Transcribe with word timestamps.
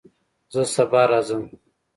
زه 0.53 0.61
سبا 0.73 1.01
راځم 1.09 1.43